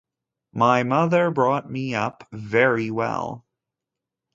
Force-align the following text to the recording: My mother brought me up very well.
My 0.55 0.81
mother 0.81 1.29
brought 1.29 1.69
me 1.69 1.93
up 1.93 2.27
very 2.31 2.89
well. 2.89 3.45